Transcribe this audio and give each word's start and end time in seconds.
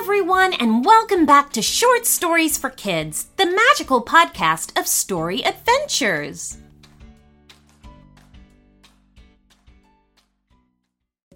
everyone, 0.00 0.54
and 0.54 0.82
welcome 0.82 1.26
back 1.26 1.52
to 1.52 1.60
Short 1.60 2.06
Stories 2.06 2.56
for 2.56 2.70
Kids, 2.70 3.26
the 3.36 3.44
magical 3.44 4.02
podcast 4.02 4.80
of 4.80 4.86
story 4.86 5.42
adventures. 5.44 6.56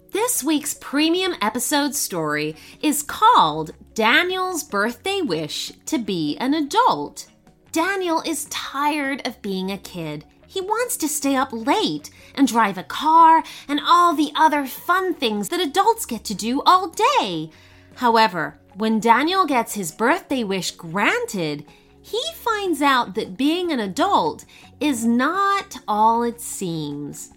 This 0.09 0.43
week's 0.43 0.73
premium 0.81 1.35
episode 1.43 1.93
story 1.93 2.55
is 2.81 3.03
called 3.03 3.69
Daniel's 3.93 4.63
Birthday 4.63 5.21
Wish 5.21 5.71
to 5.85 5.99
Be 5.99 6.35
an 6.37 6.55
Adult. 6.55 7.27
Daniel 7.71 8.23
is 8.25 8.45
tired 8.45 9.27
of 9.27 9.43
being 9.43 9.71
a 9.71 9.77
kid. 9.77 10.25
He 10.47 10.59
wants 10.59 10.97
to 10.97 11.07
stay 11.07 11.35
up 11.35 11.49
late 11.53 12.09
and 12.33 12.47
drive 12.47 12.79
a 12.79 12.83
car 12.83 13.43
and 13.67 13.79
all 13.79 14.15
the 14.15 14.31
other 14.35 14.65
fun 14.65 15.13
things 15.13 15.49
that 15.49 15.59
adults 15.59 16.07
get 16.07 16.23
to 16.23 16.33
do 16.33 16.63
all 16.63 16.89
day. 17.19 17.51
However, 17.95 18.59
when 18.75 18.99
Daniel 18.99 19.45
gets 19.45 19.73
his 19.73 19.91
birthday 19.91 20.43
wish 20.43 20.69
granted, 20.71 21.65
he 22.01 22.21
finds 22.35 22.81
out 22.81 23.15
that 23.15 23.37
being 23.37 23.71
an 23.71 23.79
adult 23.79 24.43
is 24.79 25.05
not 25.05 25.77
all 25.87 26.23
it 26.23 26.41
seems. 26.41 27.31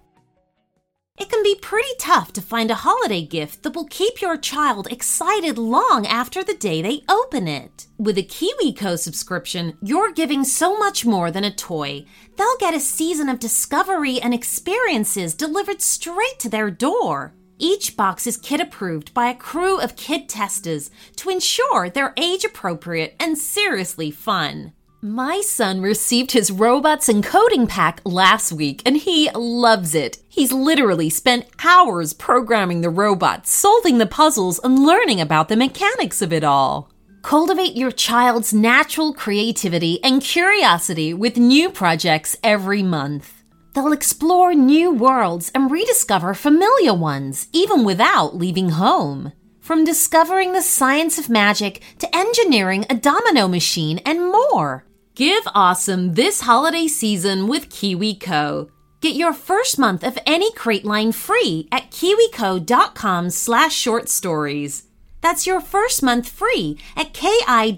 It 1.18 1.30
can 1.30 1.42
be 1.42 1.54
pretty 1.54 1.88
tough 1.98 2.32
to 2.34 2.42
find 2.42 2.70
a 2.70 2.74
holiday 2.74 3.22
gift 3.22 3.62
that 3.62 3.74
will 3.74 3.86
keep 3.86 4.20
your 4.20 4.36
child 4.36 4.86
excited 4.90 5.56
long 5.56 6.06
after 6.06 6.44
the 6.44 6.54
day 6.54 6.82
they 6.82 7.04
open 7.08 7.48
it. 7.48 7.86
With 7.96 8.18
a 8.18 8.22
KiwiCo 8.22 8.98
subscription, 8.98 9.78
you're 9.80 10.12
giving 10.12 10.44
so 10.44 10.76
much 10.76 11.06
more 11.06 11.30
than 11.30 11.44
a 11.44 11.54
toy. 11.54 12.04
They'll 12.36 12.58
get 12.58 12.74
a 12.74 12.80
season 12.80 13.30
of 13.30 13.38
discovery 13.38 14.20
and 14.20 14.34
experiences 14.34 15.32
delivered 15.32 15.80
straight 15.80 16.38
to 16.40 16.50
their 16.50 16.70
door. 16.70 17.32
Each 17.58 17.96
box 17.96 18.26
is 18.26 18.36
kid 18.36 18.60
approved 18.60 19.14
by 19.14 19.30
a 19.30 19.34
crew 19.34 19.80
of 19.80 19.96
kid 19.96 20.28
testers 20.28 20.90
to 21.16 21.30
ensure 21.30 21.88
they're 21.88 22.12
age 22.18 22.44
appropriate 22.44 23.16
and 23.18 23.38
seriously 23.38 24.10
fun. 24.10 24.74
My 25.02 25.42
son 25.42 25.82
received 25.82 26.32
his 26.32 26.50
robots 26.50 27.08
and 27.08 27.22
coding 27.22 27.66
pack 27.66 28.00
last 28.04 28.50
week 28.50 28.80
and 28.86 28.96
he 28.96 29.30
loves 29.34 29.94
it. 29.94 30.18
He's 30.26 30.52
literally 30.52 31.10
spent 31.10 31.46
hours 31.62 32.14
programming 32.14 32.80
the 32.80 32.88
robots, 32.88 33.52
solving 33.52 33.98
the 33.98 34.06
puzzles, 34.06 34.58
and 34.64 34.78
learning 34.78 35.20
about 35.20 35.48
the 35.48 35.56
mechanics 35.56 36.22
of 36.22 36.32
it 36.32 36.42
all. 36.42 36.90
Cultivate 37.20 37.76
your 37.76 37.90
child's 37.90 38.54
natural 38.54 39.12
creativity 39.12 40.02
and 40.02 40.22
curiosity 40.22 41.12
with 41.12 41.36
new 41.36 41.68
projects 41.68 42.36
every 42.42 42.82
month. 42.82 43.42
They'll 43.74 43.92
explore 43.92 44.54
new 44.54 44.92
worlds 44.92 45.52
and 45.54 45.70
rediscover 45.70 46.32
familiar 46.32 46.94
ones, 46.94 47.48
even 47.52 47.84
without 47.84 48.34
leaving 48.34 48.70
home. 48.70 49.32
From 49.66 49.82
discovering 49.82 50.52
the 50.52 50.62
science 50.62 51.18
of 51.18 51.28
magic 51.28 51.82
to 51.98 52.16
engineering 52.16 52.86
a 52.88 52.94
domino 52.94 53.48
machine 53.48 53.98
and 54.06 54.30
more. 54.30 54.86
Give 55.16 55.42
awesome 55.56 56.14
this 56.14 56.42
holiday 56.42 56.86
season 56.86 57.48
with 57.48 57.68
KiwiCo. 57.68 58.70
Get 59.00 59.16
your 59.16 59.32
first 59.32 59.76
month 59.76 60.04
of 60.04 60.20
any 60.24 60.52
crate 60.52 60.84
line 60.84 61.10
free 61.10 61.66
at 61.72 61.90
kiwico.com 61.90 63.30
slash 63.30 63.74
short 63.74 64.08
stories. 64.08 64.84
That's 65.20 65.48
your 65.48 65.60
first 65.60 66.00
month 66.00 66.28
free 66.28 66.78
at 66.96 67.12
kiwico 67.12 67.74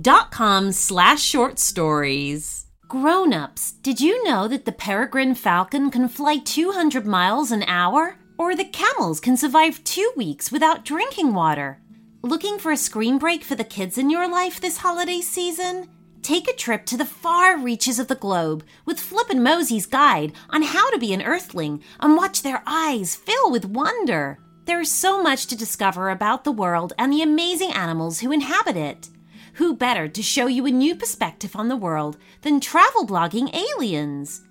dot 0.00 0.30
com 0.30 0.70
slash 0.70 1.22
short 1.22 1.58
stories. 1.58 2.66
Grown-ups, 2.86 3.72
did 3.82 4.00
you 4.00 4.22
know 4.22 4.46
that 4.46 4.64
the 4.64 4.70
peregrine 4.70 5.34
falcon 5.34 5.90
can 5.90 6.08
fly 6.08 6.38
200 6.38 7.04
miles 7.04 7.50
an 7.50 7.64
hour? 7.64 8.18
Or 8.38 8.54
the 8.54 8.64
camels 8.64 9.18
can 9.18 9.36
survive 9.36 9.82
two 9.84 10.12
weeks 10.14 10.52
without 10.52 10.84
drinking 10.84 11.32
water? 11.32 11.80
Looking 12.22 12.58
for 12.58 12.70
a 12.70 12.76
screen 12.76 13.18
break 13.18 13.42
for 13.42 13.54
the 13.54 13.64
kids 13.64 13.96
in 13.96 14.10
your 14.10 14.28
life 14.28 14.60
this 14.60 14.78
holiday 14.78 15.20
season? 15.20 15.88
Take 16.20 16.46
a 16.46 16.54
trip 16.54 16.84
to 16.86 16.98
the 16.98 17.06
far 17.06 17.56
reaches 17.56 17.98
of 17.98 18.08
the 18.08 18.14
globe 18.14 18.62
with 18.84 19.00
Flip 19.00 19.30
and 19.30 19.40
Mozi's 19.40 19.86
guide 19.86 20.32
on 20.50 20.62
how 20.62 20.90
to 20.90 20.98
be 20.98 21.14
an 21.14 21.22
earthling 21.22 21.82
and 21.98 22.16
watch 22.16 22.42
their 22.42 22.62
eyes 22.66 23.16
fill 23.16 23.50
with 23.50 23.64
wonder. 23.64 24.38
There 24.66 24.80
is 24.80 24.92
so 24.92 25.22
much 25.22 25.46
to 25.46 25.56
discover 25.56 26.10
about 26.10 26.44
the 26.44 26.52
world 26.52 26.92
and 26.98 27.12
the 27.12 27.22
amazing 27.22 27.72
animals 27.72 28.20
who 28.20 28.32
inhabit 28.32 28.76
it. 28.76 29.08
Who 29.54 29.74
better 29.74 30.08
to 30.08 30.22
show 30.22 30.46
you 30.46 30.66
a 30.66 30.70
new 30.70 30.94
perspective 30.94 31.56
on 31.56 31.68
the 31.68 31.76
world 31.76 32.18
than 32.42 32.60
travel 32.60 33.06
blogging 33.06 33.54
aliens? 33.54 34.42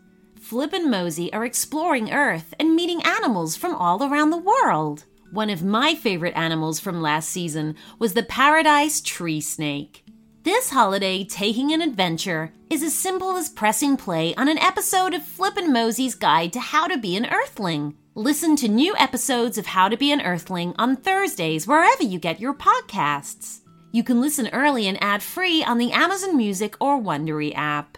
Flip 0.45 0.73
and 0.73 0.93
Mozi 0.93 1.31
are 1.33 1.43
exploring 1.43 2.13
Earth 2.13 2.53
and 2.59 2.75
meeting 2.75 3.01
animals 3.01 3.55
from 3.55 3.73
all 3.73 4.03
around 4.03 4.29
the 4.29 4.37
world. 4.37 5.05
One 5.31 5.49
of 5.49 5.63
my 5.63 5.95
favorite 5.95 6.35
animals 6.35 6.79
from 6.79 7.01
last 7.01 7.29
season 7.29 7.75
was 7.97 8.13
the 8.13 8.21
paradise 8.21 9.01
tree 9.01 9.41
snake. 9.41 10.05
This 10.43 10.69
holiday, 10.69 11.23
taking 11.23 11.73
an 11.73 11.81
adventure 11.81 12.53
is 12.69 12.83
as 12.83 12.93
simple 12.93 13.35
as 13.37 13.49
pressing 13.49 13.97
play 13.97 14.35
on 14.35 14.47
an 14.47 14.59
episode 14.59 15.15
of 15.15 15.23
Flip 15.23 15.57
and 15.57 15.75
Mozi's 15.75 16.13
Guide 16.13 16.53
to 16.53 16.59
How 16.59 16.87
to 16.87 16.99
Be 16.99 17.15
an 17.15 17.25
Earthling. 17.25 17.95
Listen 18.13 18.55
to 18.57 18.67
new 18.67 18.95
episodes 18.97 19.57
of 19.57 19.65
How 19.65 19.89
to 19.89 19.97
Be 19.97 20.11
an 20.11 20.21
Earthling 20.21 20.75
on 20.77 20.95
Thursdays 20.95 21.65
wherever 21.65 22.03
you 22.03 22.19
get 22.19 22.39
your 22.39 22.53
podcasts. 22.53 23.61
You 23.91 24.03
can 24.03 24.21
listen 24.21 24.49
early 24.53 24.87
and 24.87 25.01
ad 25.01 25.23
free 25.23 25.63
on 25.63 25.79
the 25.79 25.91
Amazon 25.91 26.37
Music 26.37 26.75
or 26.79 27.01
Wondery 27.01 27.51
app. 27.55 27.97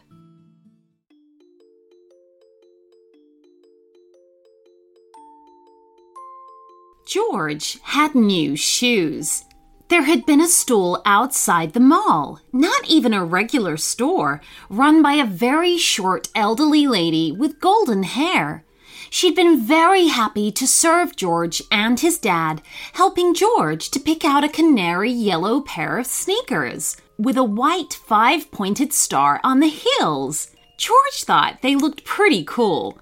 George 7.17 7.79
had 7.81 8.13
new 8.13 8.55
shoes. 8.55 9.45
There 9.87 10.03
had 10.03 10.27
been 10.27 10.39
a 10.39 10.47
stall 10.47 11.01
outside 11.03 11.73
the 11.73 11.79
mall, 11.79 12.39
not 12.53 12.87
even 12.87 13.11
a 13.11 13.25
regular 13.25 13.75
store, 13.75 14.39
run 14.69 15.01
by 15.01 15.13
a 15.13 15.25
very 15.25 15.79
short 15.79 16.27
elderly 16.35 16.85
lady 16.85 17.31
with 17.31 17.59
golden 17.59 18.03
hair. 18.03 18.65
She'd 19.09 19.35
been 19.35 19.59
very 19.59 20.09
happy 20.09 20.51
to 20.51 20.67
serve 20.67 21.15
George 21.15 21.59
and 21.71 21.99
his 21.99 22.19
dad, 22.19 22.61
helping 22.93 23.33
George 23.33 23.89
to 23.89 23.99
pick 23.99 24.23
out 24.23 24.43
a 24.43 24.49
canary 24.59 25.11
yellow 25.11 25.61
pair 25.61 25.97
of 25.97 26.05
sneakers 26.05 26.97
with 27.17 27.35
a 27.35 27.43
white 27.43 27.95
five 27.95 28.51
pointed 28.51 28.93
star 28.93 29.41
on 29.43 29.59
the 29.59 29.69
heels. 29.69 30.51
George 30.77 31.23
thought 31.23 31.63
they 31.63 31.75
looked 31.75 32.05
pretty 32.05 32.43
cool. 32.43 32.99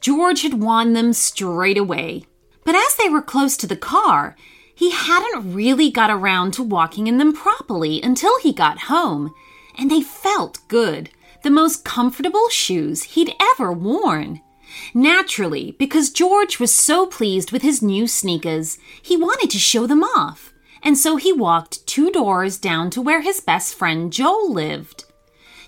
George 0.00 0.42
had 0.42 0.60
won 0.60 0.94
them 0.94 1.12
straight 1.12 1.78
away. 1.78 2.24
But 2.64 2.74
as 2.74 2.96
they 2.96 3.08
were 3.08 3.22
close 3.22 3.56
to 3.58 3.66
the 3.66 3.76
car, 3.76 4.36
he 4.74 4.90
hadn't 4.90 5.54
really 5.54 5.90
got 5.90 6.10
around 6.10 6.52
to 6.54 6.62
walking 6.62 7.06
in 7.06 7.18
them 7.18 7.32
properly 7.32 8.00
until 8.02 8.38
he 8.38 8.52
got 8.52 8.82
home, 8.82 9.34
and 9.76 9.90
they 9.90 10.00
felt 10.00 10.60
good. 10.68 11.10
The 11.42 11.50
most 11.50 11.84
comfortable 11.84 12.48
shoes 12.48 13.02
he'd 13.02 13.34
ever 13.40 13.72
worn. 13.72 14.40
Naturally, 14.94 15.76
because 15.78 16.10
George 16.10 16.58
was 16.58 16.74
so 16.74 17.06
pleased 17.06 17.52
with 17.52 17.62
his 17.62 17.82
new 17.82 18.06
sneakers, 18.06 18.78
he 19.02 19.16
wanted 19.16 19.50
to 19.50 19.58
show 19.58 19.86
them 19.86 20.02
off, 20.02 20.52
and 20.82 20.96
so 20.96 21.16
he 21.16 21.32
walked 21.32 21.86
two 21.86 22.10
doors 22.10 22.58
down 22.58 22.90
to 22.90 23.02
where 23.02 23.20
his 23.20 23.40
best 23.40 23.74
friend 23.74 24.12
Joel 24.12 24.52
lived. 24.52 25.04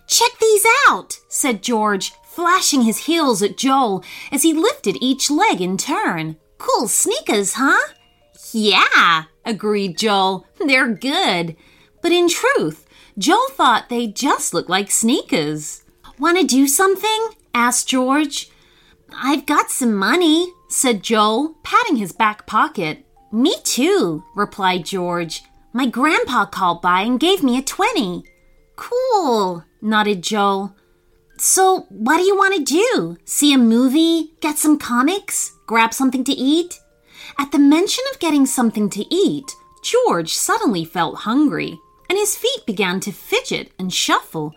Check 0.06 0.30
these 0.40 0.64
out, 0.88 1.18
said 1.28 1.62
George, 1.62 2.12
flashing 2.24 2.82
his 2.82 3.06
heels 3.06 3.42
at 3.42 3.56
Joel 3.56 4.04
as 4.32 4.42
he 4.42 4.52
lifted 4.52 4.96
each 5.00 5.30
leg 5.30 5.60
in 5.60 5.76
turn. 5.76 6.36
Cool 6.64 6.88
sneakers, 6.88 7.54
huh? 7.58 7.92
Yeah, 8.52 9.24
agreed 9.44 9.98
Joel. 9.98 10.46
They're 10.58 10.88
good. 10.88 11.56
But 12.00 12.10
in 12.10 12.26
truth, 12.26 12.86
Joel 13.18 13.50
thought 13.50 13.90
they 13.90 14.06
just 14.06 14.54
looked 14.54 14.70
like 14.70 14.90
sneakers. 14.90 15.82
Want 16.18 16.38
to 16.38 16.46
do 16.46 16.66
something? 16.66 17.28
asked 17.52 17.88
George. 17.88 18.50
I've 19.12 19.44
got 19.44 19.70
some 19.70 19.94
money, 19.94 20.54
said 20.70 21.02
Joel, 21.02 21.54
patting 21.64 21.96
his 21.96 22.12
back 22.12 22.46
pocket. 22.46 23.04
Me 23.30 23.56
too, 23.62 24.24
replied 24.34 24.86
George. 24.86 25.42
My 25.74 25.84
grandpa 25.84 26.46
called 26.46 26.80
by 26.80 27.02
and 27.02 27.20
gave 27.20 27.42
me 27.42 27.58
a 27.58 27.62
twenty. 27.62 28.24
Cool, 28.76 29.64
nodded 29.82 30.22
Joel. 30.22 30.74
So, 31.36 31.80
what 31.90 32.16
do 32.16 32.22
you 32.22 32.36
want 32.36 32.54
to 32.56 32.64
do? 32.64 33.18
See 33.26 33.52
a 33.52 33.58
movie? 33.58 34.32
Get 34.40 34.56
some 34.56 34.78
comics? 34.78 35.53
Grab 35.66 35.94
something 35.94 36.24
to 36.24 36.32
eat? 36.32 36.80
At 37.38 37.52
the 37.52 37.58
mention 37.58 38.04
of 38.12 38.20
getting 38.20 38.46
something 38.46 38.90
to 38.90 39.14
eat, 39.14 39.54
George 39.82 40.34
suddenly 40.34 40.84
felt 40.84 41.20
hungry, 41.20 41.78
and 42.08 42.18
his 42.18 42.36
feet 42.36 42.66
began 42.66 43.00
to 43.00 43.12
fidget 43.12 43.72
and 43.78 43.92
shuffle. 43.92 44.54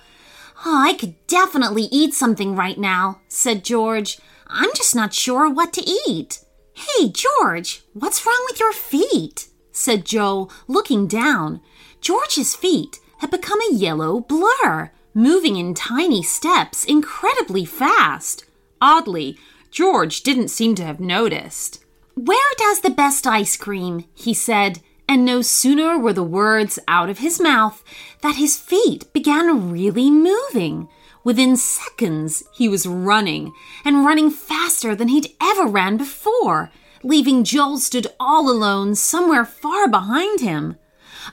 Oh, 0.65 0.77
I 0.77 0.93
could 0.93 1.15
definitely 1.27 1.83
eat 1.91 2.13
something 2.13 2.55
right 2.55 2.77
now, 2.77 3.21
said 3.27 3.63
George. 3.63 4.17
I'm 4.47 4.69
just 4.75 4.95
not 4.95 5.13
sure 5.13 5.49
what 5.49 5.73
to 5.73 5.89
eat. 6.07 6.39
Hey, 6.73 7.09
George, 7.09 7.83
what's 7.93 8.25
wrong 8.25 8.45
with 8.49 8.59
your 8.59 8.73
feet? 8.73 9.47
said 9.71 10.05
Joel, 10.05 10.51
looking 10.67 11.07
down. 11.07 11.61
George's 12.01 12.55
feet 12.55 12.99
had 13.19 13.31
become 13.31 13.59
a 13.61 13.73
yellow 13.73 14.19
blur, 14.19 14.91
moving 15.13 15.55
in 15.55 15.73
tiny 15.73 16.23
steps 16.23 16.83
incredibly 16.83 17.65
fast. 17.65 18.45
Oddly, 18.81 19.37
George 19.71 20.21
didn't 20.21 20.49
seem 20.49 20.75
to 20.75 20.85
have 20.85 20.99
noticed. 20.99 21.83
Where 22.15 22.53
does 22.57 22.81
the 22.81 22.89
best 22.89 23.27
ice 23.27 23.55
cream? 23.57 24.05
he 24.15 24.33
said, 24.33 24.81
and 25.07 25.23
no 25.23 25.41
sooner 25.41 25.97
were 25.97 26.13
the 26.13 26.23
words 26.23 26.79
out 26.87 27.09
of 27.09 27.19
his 27.19 27.39
mouth 27.39 27.83
that 28.21 28.35
his 28.35 28.57
feet 28.57 29.11
began 29.13 29.71
really 29.71 30.09
moving. 30.11 30.89
Within 31.23 31.57
seconds, 31.57 32.43
he 32.53 32.67
was 32.67 32.87
running, 32.87 33.53
and 33.85 34.05
running 34.05 34.29
faster 34.29 34.95
than 34.95 35.09
he'd 35.09 35.33
ever 35.41 35.65
ran 35.65 35.97
before, 35.97 36.71
leaving 37.03 37.43
Joel 37.43 37.77
stood 37.77 38.07
all 38.19 38.49
alone 38.49 38.95
somewhere 38.95 39.45
far 39.45 39.87
behind 39.87 40.39
him. 40.39 40.77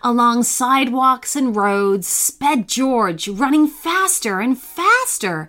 Along 0.03 0.43
sidewalks 0.43 1.37
and 1.37 1.55
roads 1.55 2.09
sped 2.09 2.69
George, 2.69 3.29
running 3.29 3.67
faster 3.67 4.41
and 4.41 4.59
faster, 4.59 5.49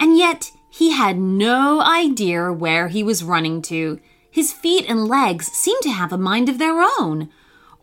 and 0.00 0.16
yet 0.16 0.50
he 0.74 0.92
had 0.92 1.18
no 1.18 1.82
idea 1.82 2.50
where 2.50 2.88
he 2.88 3.02
was 3.02 3.22
running 3.22 3.60
to. 3.60 4.00
His 4.30 4.54
feet 4.54 4.86
and 4.88 5.06
legs 5.06 5.48
seemed 5.48 5.82
to 5.82 5.90
have 5.90 6.14
a 6.14 6.18
mind 6.18 6.48
of 6.48 6.56
their 6.56 6.80
own. 6.98 7.28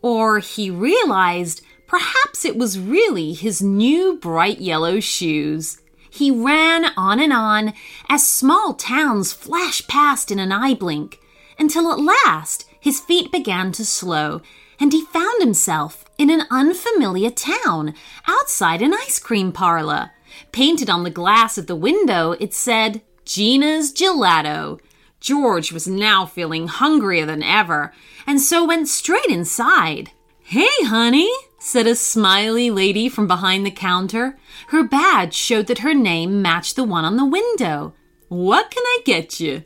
Or 0.02 0.40
he 0.40 0.70
realized 0.70 1.62
perhaps 1.86 2.44
it 2.44 2.56
was 2.56 2.80
really 2.80 3.32
his 3.32 3.62
new 3.62 4.16
bright 4.16 4.60
yellow 4.60 4.98
shoes. 4.98 5.80
He 6.10 6.32
ran 6.32 6.86
on 6.96 7.20
and 7.20 7.32
on 7.32 7.74
as 8.08 8.28
small 8.28 8.74
towns 8.74 9.32
flashed 9.32 9.86
past 9.86 10.32
in 10.32 10.40
an 10.40 10.50
eye 10.50 10.74
blink, 10.74 11.20
until 11.60 11.92
at 11.92 12.00
last 12.00 12.68
his 12.80 12.98
feet 12.98 13.30
began 13.30 13.70
to 13.70 13.84
slow, 13.84 14.42
and 14.80 14.92
he 14.92 15.04
found 15.04 15.40
himself 15.40 16.04
in 16.18 16.28
an 16.28 16.42
unfamiliar 16.50 17.30
town 17.30 17.94
outside 18.26 18.82
an 18.82 18.94
ice 18.94 19.20
cream 19.20 19.52
parlor. 19.52 20.10
Painted 20.52 20.90
on 20.90 21.04
the 21.04 21.10
glass 21.10 21.58
of 21.58 21.66
the 21.66 21.76
window, 21.76 22.32
it 22.32 22.54
said, 22.54 23.02
Gina's 23.24 23.92
Gelato. 23.92 24.80
George 25.20 25.70
was 25.70 25.86
now 25.86 26.26
feeling 26.26 26.68
hungrier 26.68 27.26
than 27.26 27.42
ever, 27.42 27.92
and 28.26 28.40
so 28.40 28.64
went 28.64 28.88
straight 28.88 29.26
inside. 29.26 30.10
Hey, 30.42 30.68
honey, 30.82 31.30
said 31.58 31.86
a 31.86 31.94
smiley 31.94 32.70
lady 32.70 33.08
from 33.08 33.26
behind 33.26 33.64
the 33.64 33.70
counter. 33.70 34.38
Her 34.68 34.82
badge 34.82 35.34
showed 35.34 35.66
that 35.66 35.80
her 35.80 35.94
name 35.94 36.40
matched 36.42 36.74
the 36.74 36.84
one 36.84 37.04
on 37.04 37.16
the 37.16 37.26
window. 37.26 37.94
What 38.28 38.70
can 38.70 38.82
I 38.84 38.98
get 39.04 39.40
you? 39.40 39.64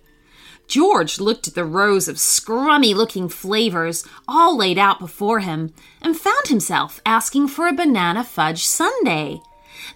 George 0.66 1.20
looked 1.20 1.46
at 1.46 1.54
the 1.54 1.64
rows 1.64 2.08
of 2.08 2.16
scrummy 2.16 2.94
looking 2.94 3.28
flavors 3.28 4.04
all 4.26 4.56
laid 4.56 4.78
out 4.78 4.98
before 4.98 5.40
him 5.40 5.72
and 6.02 6.16
found 6.16 6.48
himself 6.48 7.00
asking 7.06 7.48
for 7.48 7.68
a 7.68 7.72
banana 7.72 8.24
fudge 8.24 8.64
sundae. 8.64 9.40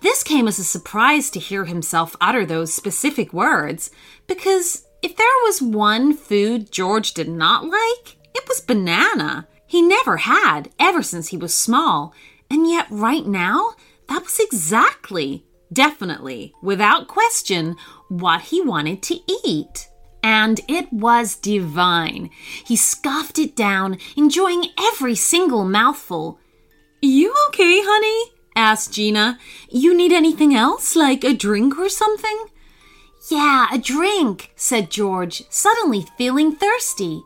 This 0.01 0.23
came 0.23 0.49
as 0.49 0.59
a 0.59 0.65
surprise 0.65 1.31
to 1.31 1.41
hear 1.41 1.65
himself 1.65 2.17
utter 2.21 2.45
those 2.45 2.73
specific 2.73 3.33
words, 3.33 3.91
because 4.27 4.85
if 5.03 5.17
there 5.17 5.27
was 5.45 5.63
one 5.63 6.15
food 6.15 6.73
George 6.73 7.15
did 7.15 7.29
not 7.29 7.65
like, 7.65 8.17
it 8.35 8.45
was 8.49 8.61
banana. 8.61 9.47
He 9.67 9.83
never 9.83 10.19
had, 10.19 10.71
ever 10.79 11.03
since 11.03 11.29
he 11.29 11.37
was 11.37 11.55
small. 11.55 12.15
And 12.51 12.69
yet, 12.69 12.87
right 12.91 13.27
now, 13.27 13.75
that 14.09 14.23
was 14.23 14.41
exactly, 14.41 15.45
definitely, 15.73 16.55
without 16.63 17.09
question, 17.09 17.77
what 18.09 18.41
he 18.43 18.63
wanted 18.63 19.03
to 19.05 19.21
eat. 19.45 19.89
And 20.23 20.61
it 20.69 20.93
was 20.93 21.37
divine. 21.37 22.31
He 22.65 22.77
scoffed 22.77 23.39
it 23.39 23.55
down, 23.55 23.99
enjoying 24.17 24.65
every 24.79 25.15
single 25.15 25.65
mouthful. 25.65 26.39
You 27.01 27.35
okay, 27.49 27.81
honey? 27.85 28.33
Asked 28.59 28.93
Gina. 28.93 29.39
You 29.71 29.97
need 29.97 30.13
anything 30.13 30.55
else, 30.55 30.97
like 30.97 31.23
a 31.23 31.33
drink 31.33 31.79
or 31.79 31.89
something? 31.89 32.47
Yeah, 33.31 33.69
a 33.73 33.79
drink, 33.79 34.53
said 34.57 34.91
George, 34.91 35.45
suddenly 35.49 36.07
feeling 36.19 36.57
thirsty. 36.57 37.23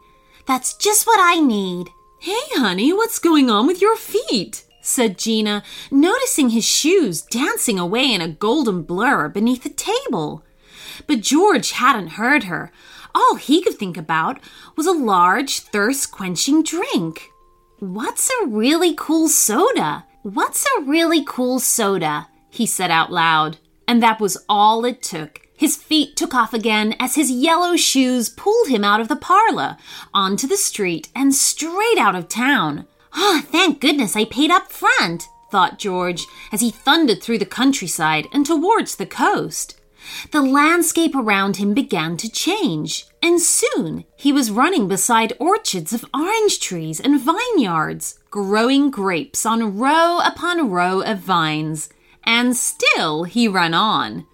That's 0.47 0.75
just 0.75 1.07
what 1.07 1.21
I 1.21 1.41
need. 1.41 1.89
Hey, 2.19 2.45
honey, 2.53 2.93
what's 2.93 3.19
going 3.19 3.51
on 3.51 3.67
with 3.67 3.81
your 3.81 3.97
feet? 3.97 4.65
said 4.83 5.17
Gina, 5.17 5.63
noticing 5.91 6.51
his 6.51 6.65
shoes 6.65 7.23
dancing 7.23 7.79
away 7.79 8.13
in 8.13 8.21
a 8.21 8.29
golden 8.29 8.83
blur 8.83 9.29
beneath 9.29 9.63
the 9.63 9.71
table. 9.71 10.45
But 11.07 11.21
George 11.21 11.73
hadn't 11.73 12.19
heard 12.19 12.45
her. 12.45 12.71
All 13.15 13.37
he 13.37 13.63
could 13.63 13.75
think 13.79 13.97
about 13.97 14.39
was 14.77 14.87
a 14.87 14.93
large, 14.93 15.61
thirst 15.61 16.11
quenching 16.11 16.63
drink. 16.63 17.31
What's 17.79 18.31
a 18.31 18.47
really 18.47 18.95
cool 18.95 19.29
soda? 19.29 20.05
What's 20.23 20.65
a 20.79 20.83
really 20.83 21.25
cool 21.25 21.59
soda? 21.59 22.29
he 22.49 22.65
said 22.65 22.93
out 22.93 23.11
loud. 23.11 23.59
And 23.89 24.01
that 24.03 24.21
was 24.21 24.39
all 24.49 24.85
it 24.85 25.03
took. 25.03 25.41
His 25.57 25.77
feet 25.77 26.17
took 26.17 26.33
off 26.33 26.55
again 26.55 26.95
as 27.01 27.17
his 27.17 27.31
yellow 27.31 27.77
shoes 27.77 28.29
pulled 28.29 28.69
him 28.69 28.85
out 28.85 29.01
of 29.01 29.09
the 29.09 29.17
parlor, 29.17 29.77
onto 30.15 30.47
the 30.47 30.57
street, 30.57 31.09
and 31.15 31.35
straight 31.35 31.99
out 31.99 32.15
of 32.15 32.29
town. 32.29 32.87
Ah, 33.13 33.41
oh, 33.41 33.47
thank 33.47 33.81
goodness 33.81 34.15
I 34.15 34.25
paid 34.25 34.51
up 34.51 34.71
front, 34.71 35.29
thought 35.51 35.81
George 35.81 36.25
as 36.53 36.61
he 36.61 36.71
thundered 36.71 37.21
through 37.21 37.39
the 37.39 37.45
countryside 37.45 38.29
and 38.33 38.47
towards 38.47 38.97
the 38.97 39.07
coast. 39.07 39.81
The 40.31 40.43
landscape 40.43 41.15
around 41.17 41.57
him 41.57 41.75
began 41.75 42.17
to 42.19 42.31
change, 42.31 43.07
and 43.21 43.41
soon 43.41 44.05
he 44.17 44.33
was 44.33 44.51
running 44.51 44.87
beside 44.87 45.33
orchards 45.39 45.93
of 45.93 46.05
orange 46.15 46.61
trees 46.61 47.01
and 47.01 47.21
vineyards, 47.21 48.19
growing 48.33 48.91
grapes 48.91 49.45
on 49.45 49.77
row 49.79 50.19
upon 50.25 50.71
row 50.71 51.03
of 51.03 51.19
vines. 51.19 51.91
And 52.25 52.57
still 52.57 53.25
he 53.25 53.47
ran 53.47 53.75
on. 53.75 54.27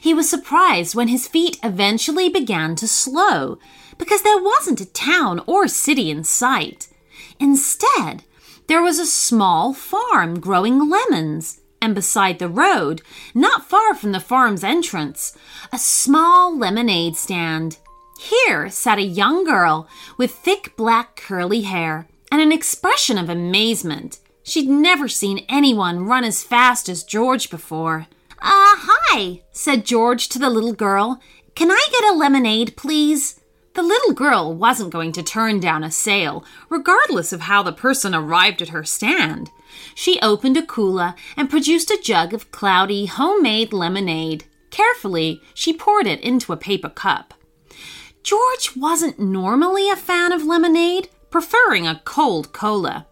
He 0.00 0.12
was 0.12 0.28
surprised 0.28 0.96
when 0.96 1.06
his 1.06 1.28
feet 1.28 1.56
eventually 1.62 2.28
began 2.28 2.74
to 2.76 2.88
slow, 2.88 3.58
because 3.96 4.22
there 4.22 4.42
wasn't 4.42 4.80
a 4.80 4.92
town 4.92 5.40
or 5.46 5.68
city 5.68 6.10
in 6.10 6.24
sight. 6.24 6.88
Instead, 7.38 8.24
there 8.66 8.82
was 8.82 8.98
a 8.98 9.06
small 9.06 9.72
farm 9.72 10.40
growing 10.40 10.90
lemons, 10.90 11.60
and 11.80 11.94
beside 11.94 12.40
the 12.40 12.48
road, 12.48 13.02
not 13.34 13.68
far 13.68 13.94
from 13.94 14.10
the 14.10 14.20
farm's 14.20 14.64
entrance, 14.64 15.36
a 15.72 15.78
small 15.78 16.56
lemonade 16.56 17.16
stand. 17.16 17.78
Here 18.18 18.68
sat 18.68 18.98
a 18.98 19.02
young 19.02 19.44
girl 19.44 19.86
with 20.16 20.32
thick 20.32 20.74
black 20.76 21.14
curly 21.14 21.62
hair 21.62 22.08
and 22.30 22.40
an 22.40 22.52
expression 22.52 23.18
of 23.18 23.28
amazement. 23.28 24.18
She'd 24.42 24.68
never 24.68 25.08
seen 25.08 25.44
anyone 25.48 26.06
run 26.06 26.24
as 26.24 26.42
fast 26.42 26.88
as 26.88 27.04
George 27.04 27.50
before. 27.50 28.06
Uh, 28.40 28.76
hi, 28.78 29.42
said 29.52 29.84
George 29.84 30.28
to 30.28 30.38
the 30.38 30.50
little 30.50 30.72
girl. 30.72 31.20
Can 31.54 31.70
I 31.70 31.86
get 31.90 32.04
a 32.04 32.16
lemonade, 32.16 32.76
please? 32.76 33.40
The 33.74 33.82
little 33.82 34.12
girl 34.12 34.54
wasn't 34.54 34.92
going 34.92 35.12
to 35.12 35.22
turn 35.22 35.60
down 35.60 35.84
a 35.84 35.90
sale, 35.90 36.44
regardless 36.68 37.32
of 37.32 37.42
how 37.42 37.62
the 37.62 37.72
person 37.72 38.14
arrived 38.14 38.62
at 38.62 38.70
her 38.70 38.84
stand. 38.84 39.50
She 39.94 40.20
opened 40.20 40.56
a 40.56 40.66
cooler 40.66 41.14
and 41.36 41.50
produced 41.50 41.90
a 41.90 42.00
jug 42.02 42.32
of 42.32 42.50
cloudy, 42.50 43.06
homemade 43.06 43.72
lemonade. 43.72 44.44
Carefully, 44.70 45.40
she 45.54 45.72
poured 45.72 46.06
it 46.06 46.20
into 46.20 46.52
a 46.52 46.56
paper 46.56 46.88
cup. 46.88 47.34
George 48.22 48.72
wasn't 48.76 49.18
normally 49.18 49.88
a 49.88 49.96
fan 49.96 50.32
of 50.32 50.44
lemonade, 50.44 51.08
preferring 51.30 51.86
a 51.86 52.00
cold 52.04 52.52
cola. 52.52 53.06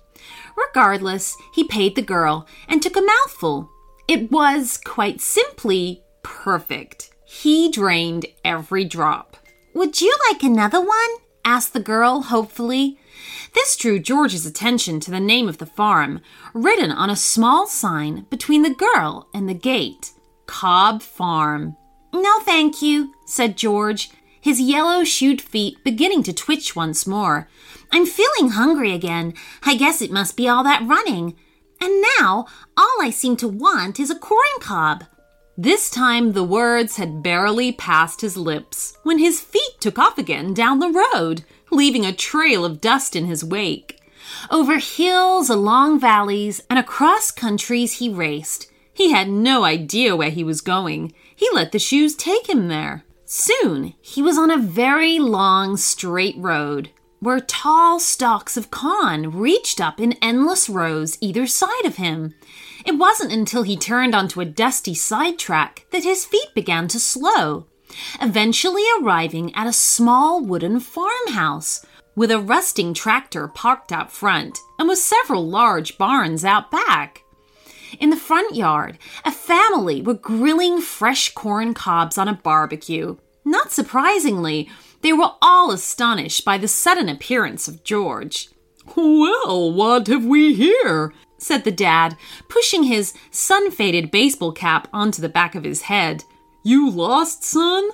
Regardless, 0.56 1.36
he 1.52 1.64
paid 1.64 1.94
the 1.94 2.02
girl 2.02 2.46
and 2.68 2.82
took 2.82 2.96
a 2.96 3.02
mouthful, 3.02 3.70
it 4.08 4.30
was, 4.30 4.78
quite 4.78 5.20
simply, 5.20 6.02
perfect. 6.22 7.10
He 7.24 7.70
drained 7.70 8.26
every 8.44 8.84
drop. 8.84 9.36
Would 9.74 10.00
you 10.00 10.16
like 10.30 10.42
another 10.42 10.80
one? 10.80 11.10
asked 11.44 11.72
the 11.72 11.80
girl 11.80 12.22
hopefully. 12.22 12.98
This 13.54 13.76
drew 13.76 13.98
George's 13.98 14.46
attention 14.46 15.00
to 15.00 15.10
the 15.10 15.20
name 15.20 15.48
of 15.48 15.58
the 15.58 15.66
farm, 15.66 16.20
written 16.54 16.92
on 16.92 17.10
a 17.10 17.16
small 17.16 17.66
sign 17.66 18.26
between 18.30 18.62
the 18.62 18.74
girl 18.74 19.28
and 19.34 19.48
the 19.48 19.54
gate 19.54 20.12
Cobb 20.46 21.02
Farm. 21.02 21.76
No, 22.12 22.38
thank 22.40 22.80
you, 22.80 23.12
said 23.26 23.56
George, 23.56 24.10
his 24.40 24.60
yellow 24.60 25.02
shoed 25.02 25.40
feet 25.40 25.82
beginning 25.82 26.22
to 26.24 26.32
twitch 26.32 26.76
once 26.76 27.06
more. 27.06 27.48
I'm 27.96 28.04
feeling 28.04 28.50
hungry 28.50 28.92
again. 28.92 29.32
I 29.62 29.74
guess 29.74 30.02
it 30.02 30.12
must 30.12 30.36
be 30.36 30.46
all 30.46 30.62
that 30.64 30.86
running. 30.86 31.34
And 31.80 32.04
now 32.18 32.44
all 32.76 32.98
I 33.00 33.08
seem 33.08 33.38
to 33.38 33.48
want 33.48 33.98
is 33.98 34.10
a 34.10 34.18
corn 34.18 34.60
cob. 34.60 35.04
This 35.56 35.88
time 35.88 36.32
the 36.32 36.44
words 36.44 36.98
had 36.98 37.22
barely 37.22 37.72
passed 37.72 38.20
his 38.20 38.36
lips 38.36 38.98
when 39.02 39.18
his 39.18 39.40
feet 39.40 39.80
took 39.80 39.98
off 39.98 40.18
again 40.18 40.52
down 40.52 40.78
the 40.78 40.92
road, 41.14 41.44
leaving 41.70 42.04
a 42.04 42.12
trail 42.12 42.66
of 42.66 42.82
dust 42.82 43.16
in 43.16 43.24
his 43.24 43.42
wake. 43.42 43.98
Over 44.50 44.76
hills, 44.76 45.48
along 45.48 45.98
valleys, 45.98 46.60
and 46.68 46.78
across 46.78 47.30
countries 47.30 47.94
he 47.94 48.10
raced. 48.10 48.70
He 48.92 49.12
had 49.12 49.30
no 49.30 49.64
idea 49.64 50.14
where 50.14 50.28
he 50.28 50.44
was 50.44 50.60
going. 50.60 51.14
He 51.34 51.48
let 51.54 51.72
the 51.72 51.78
shoes 51.78 52.14
take 52.14 52.46
him 52.46 52.68
there. 52.68 53.04
Soon 53.24 53.94
he 54.02 54.20
was 54.20 54.36
on 54.36 54.50
a 54.50 54.58
very 54.58 55.18
long, 55.18 55.78
straight 55.78 56.36
road 56.36 56.90
where 57.20 57.40
tall 57.40 57.98
stalks 57.98 58.56
of 58.56 58.70
con 58.70 59.30
reached 59.30 59.80
up 59.80 60.00
in 60.00 60.12
endless 60.22 60.68
rows 60.68 61.18
either 61.20 61.46
side 61.46 61.84
of 61.84 61.96
him. 61.96 62.34
It 62.84 62.98
wasn't 62.98 63.32
until 63.32 63.62
he 63.62 63.76
turned 63.76 64.14
onto 64.14 64.40
a 64.40 64.44
dusty 64.44 64.94
sidetrack 64.94 65.86
that 65.90 66.04
his 66.04 66.24
feet 66.24 66.54
began 66.54 66.88
to 66.88 67.00
slow, 67.00 67.66
eventually 68.20 68.84
arriving 69.00 69.54
at 69.54 69.66
a 69.66 69.72
small 69.72 70.44
wooden 70.44 70.80
farmhouse 70.80 71.84
with 72.14 72.30
a 72.30 72.40
rusting 72.40 72.94
tractor 72.94 73.48
parked 73.48 73.92
out 73.92 74.10
front 74.10 74.58
and 74.78 74.88
with 74.88 74.98
several 74.98 75.46
large 75.46 75.98
barns 75.98 76.44
out 76.44 76.70
back. 76.70 77.22
In 78.00 78.10
the 78.10 78.16
front 78.16 78.56
yard, 78.56 78.98
a 79.24 79.30
family 79.30 80.02
were 80.02 80.14
grilling 80.14 80.80
fresh 80.80 81.32
corn 81.34 81.74
cobs 81.74 82.18
on 82.18 82.28
a 82.28 82.34
barbecue. 82.34 83.16
Not 83.44 83.70
surprisingly, 83.70 84.68
they 85.02 85.12
were 85.12 85.32
all 85.40 85.70
astonished 85.70 86.44
by 86.44 86.58
the 86.58 86.68
sudden 86.68 87.08
appearance 87.08 87.68
of 87.68 87.84
George. 87.84 88.48
Well, 88.94 89.72
what 89.72 90.06
have 90.06 90.24
we 90.24 90.54
here? 90.54 91.12
said 91.38 91.64
the 91.64 91.72
dad, 91.72 92.16
pushing 92.48 92.84
his 92.84 93.12
sun 93.30 93.70
faded 93.70 94.10
baseball 94.10 94.52
cap 94.52 94.88
onto 94.92 95.20
the 95.20 95.28
back 95.28 95.54
of 95.54 95.64
his 95.64 95.82
head. 95.82 96.24
You 96.64 96.90
lost, 96.90 97.44
son? 97.44 97.90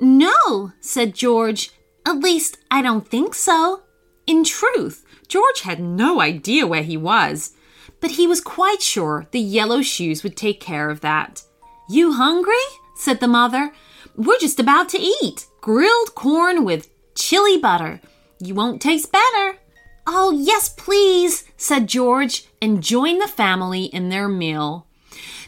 No, 0.00 0.72
said 0.80 1.14
George. 1.14 1.70
At 2.06 2.20
least, 2.20 2.58
I 2.70 2.82
don't 2.82 3.06
think 3.06 3.34
so. 3.34 3.82
In 4.26 4.44
truth, 4.44 5.04
George 5.28 5.60
had 5.60 5.80
no 5.80 6.20
idea 6.20 6.66
where 6.66 6.82
he 6.82 6.96
was, 6.96 7.54
but 8.00 8.12
he 8.12 8.26
was 8.26 8.40
quite 8.40 8.80
sure 8.80 9.26
the 9.30 9.40
yellow 9.40 9.82
shoes 9.82 10.22
would 10.22 10.36
take 10.36 10.60
care 10.60 10.88
of 10.90 11.00
that. 11.00 11.42
You 11.88 12.12
hungry? 12.12 12.54
said 12.96 13.20
the 13.20 13.28
mother. 13.28 13.72
We're 14.18 14.38
just 14.40 14.58
about 14.58 14.88
to 14.88 14.98
eat 14.98 15.46
grilled 15.60 16.16
corn 16.16 16.64
with 16.64 16.90
chili 17.14 17.56
butter. 17.56 18.00
You 18.40 18.52
won't 18.52 18.82
taste 18.82 19.12
better. 19.12 19.58
Oh, 20.08 20.32
yes, 20.32 20.68
please, 20.68 21.44
said 21.56 21.86
George, 21.86 22.48
and 22.60 22.82
joined 22.82 23.22
the 23.22 23.28
family 23.28 23.84
in 23.84 24.08
their 24.08 24.26
meal. 24.26 24.88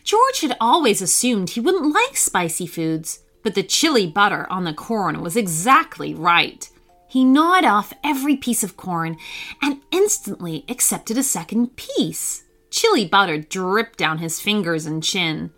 George 0.05 0.43
had 0.43 0.57
always 0.61 1.03
assumed 1.03 1.50
he 1.50 1.61
wouldn't 1.61 1.93
like 1.93 2.17
spicy 2.17 2.69
foods, 2.69 3.25
but 3.43 3.57
the 3.57 3.65
chili 3.65 4.07
butter 4.07 4.47
on 4.49 4.62
the 4.62 4.73
corn 4.73 5.21
was 5.21 5.37
exactly 5.37 6.15
right. 6.15 6.71
He 7.09 7.25
gnawed 7.25 7.65
off 7.65 7.93
every 8.05 8.37
piece 8.37 8.62
of 8.62 8.77
corn 8.77 9.17
and 9.61 9.81
instantly 9.91 10.65
accepted 10.69 11.19
a 11.19 11.25
second 11.25 11.75
piece. 11.75 12.45
Chili 12.71 13.05
butter 13.05 13.39
dripped 13.39 13.99
down 13.99 14.19
his 14.19 14.41
fingers 14.41 14.87
and 14.87 15.03
chin. 15.03 15.50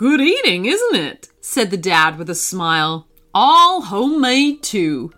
Good 0.00 0.22
eating, 0.22 0.64
isn't 0.64 0.96
it? 0.96 1.28
said 1.42 1.70
the 1.70 1.76
dad 1.76 2.16
with 2.16 2.30
a 2.30 2.34
smile. 2.34 3.06
All 3.34 3.82
homemade, 3.82 4.62
too. 4.62 5.12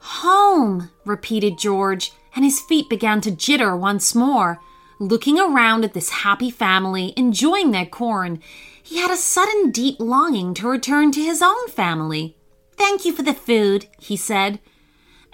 Home, 0.00 0.90
repeated 1.06 1.56
George 1.56 2.12
and 2.34 2.44
his 2.44 2.60
feet 2.60 2.90
began 2.90 3.22
to 3.22 3.30
jitter 3.30 3.80
once 3.80 4.14
more. 4.14 4.60
Looking 5.00 5.40
around 5.40 5.84
at 5.84 5.94
this 5.94 6.10
happy 6.10 6.50
family, 6.50 7.14
enjoying 7.16 7.70
their 7.70 7.86
corn, 7.86 8.42
he 8.82 8.98
had 8.98 9.10
a 9.10 9.16
sudden 9.16 9.70
deep 9.70 9.96
longing 10.00 10.52
to 10.52 10.68
return 10.68 11.12
to 11.12 11.22
his 11.22 11.40
own 11.40 11.68
family. 11.68 12.36
Thank 12.76 13.06
you 13.06 13.14
for 13.14 13.22
the 13.22 13.32
food, 13.32 13.86
he 13.98 14.18
said. 14.18 14.60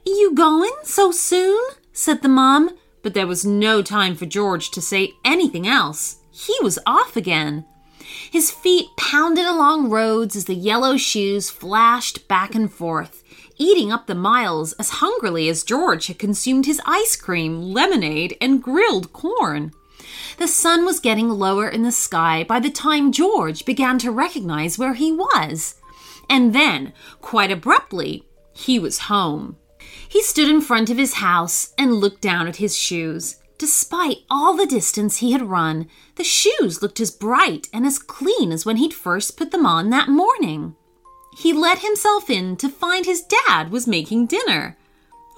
You 0.06 0.32
going 0.32 0.75
so 0.85 1.11
soon? 1.11 1.61
said 1.92 2.23
the 2.23 2.28
mom, 2.28 2.71
but 3.02 3.14
there 3.14 3.26
was 3.26 3.44
no 3.44 3.82
time 3.82 4.14
for 4.14 4.26
George 4.26 4.71
to 4.71 4.80
say 4.80 5.14
anything 5.25 5.66
else. 5.66 6.18
He 6.30 6.54
was 6.62 6.78
off 6.87 7.16
again. 7.16 7.64
His 8.31 8.50
feet 8.50 8.88
pounded 8.97 9.47
along 9.47 9.90
roads 9.90 10.37
as 10.37 10.47
the 10.47 10.54
yellow 10.54 10.97
shoes 10.97 11.50
flashed 11.50 12.28
back 12.28 12.54
and 12.54 12.73
forth 12.73 13.23
eating 13.62 13.92
up 13.92 14.07
the 14.07 14.14
miles 14.14 14.73
as 14.75 14.90
hungrily 14.90 15.49
as 15.49 15.62
George 15.62 16.09
had 16.09 16.19
consumed 16.19 16.66
his 16.66 16.81
ice 16.85 17.16
cream, 17.16 17.73
lemonade, 17.73 18.37
and 18.40 18.62
grilled 18.62 19.12
corn. 19.12 19.73
The 20.38 20.49
sun 20.49 20.85
was 20.85 21.00
getting 21.00 21.28
lower 21.28 21.69
in 21.69 21.83
the 21.83 21.92
sky 21.92 22.45
by 22.45 22.59
the 22.61 22.71
time 22.71 23.12
George 23.12 23.64
began 23.64 23.99
to 24.00 24.11
recognize 24.11 24.78
where 24.78 24.95
he 24.95 25.12
was. 25.12 25.76
And 26.28 26.54
then, 26.54 26.92
quite 27.21 27.50
abruptly, 27.50 28.25
he 28.52 28.78
was 28.78 29.07
home. 29.11 29.57
He 30.09 30.23
stood 30.23 30.49
in 30.49 30.61
front 30.61 30.90
of 30.90 30.99
his 30.99 31.14
house 31.14 31.73
and 31.78 31.95
looked 31.95 32.21
down 32.21 32.49
at 32.49 32.57
his 32.57 32.76
shoes. 32.76 33.37
Despite 33.62 34.25
all 34.28 34.57
the 34.57 34.66
distance 34.66 35.19
he 35.19 35.31
had 35.31 35.42
run, 35.49 35.87
the 36.16 36.25
shoes 36.25 36.83
looked 36.83 36.99
as 36.99 37.12
bright 37.12 37.69
and 37.73 37.87
as 37.87 37.97
clean 37.97 38.50
as 38.50 38.66
when 38.66 38.76
he'd 38.78 38.92
first 38.92 39.37
put 39.37 39.52
them 39.52 39.64
on 39.64 39.88
that 39.90 40.09
morning. 40.09 40.75
He 41.38 41.52
let 41.52 41.78
himself 41.78 42.28
in 42.28 42.57
to 42.57 42.69
find 42.69 43.07
his 43.07 43.23
dad 43.23 43.71
was 43.71 43.87
making 43.87 44.26
dinner. 44.26 44.76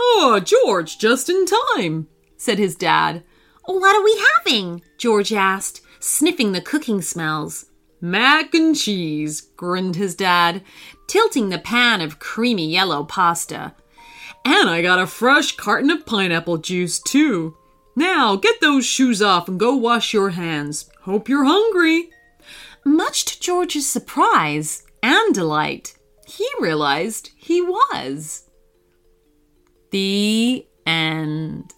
Oh, 0.01 0.41
George, 0.43 0.99
just 0.99 1.29
in 1.29 1.45
time, 1.77 2.09
said 2.39 2.59
his 2.59 2.77
dad. 2.77 3.23
What 3.67 3.95
are 3.95 4.03
we 4.03 4.19
having? 4.39 4.81
George 4.97 5.31
asked, 5.31 5.83
sniffing 6.01 6.53
the 6.53 6.63
cooking 6.63 7.03
smells. 7.03 7.67
Mac 8.01 8.55
and 8.55 8.75
cheese, 8.75 9.43
grinned 9.43 9.97
his 9.97 10.15
dad, 10.15 10.63
tilting 11.09 11.51
the 11.51 11.59
pan 11.59 12.01
of 12.01 12.21
creamy 12.21 12.71
yellow 12.71 13.05
pasta. 13.05 13.75
And 14.47 14.71
I 14.71 14.81
got 14.81 14.99
a 14.99 15.07
fresh 15.07 15.55
carton 15.57 15.91
of 15.91 16.07
pineapple 16.07 16.57
juice, 16.57 16.99
too. 16.99 17.59
Now, 17.97 18.37
get 18.37 18.61
those 18.61 18.85
shoes 18.85 19.23
off 19.23 19.49
and 19.49 19.59
go 19.59 19.75
wash 19.75 20.13
your 20.13 20.31
hands. 20.31 20.91
Hope 21.03 21.29
you're 21.29 21.45
hungry. 21.45 22.11
Much 22.85 23.25
to 23.25 23.41
George's 23.41 23.87
surprise, 23.87 24.85
and 25.03 25.35
delight, 25.35 25.95
he 26.27 26.49
realized 26.61 27.31
he 27.37 27.61
was. 27.61 28.49
The 29.91 30.67
end. 30.87 31.73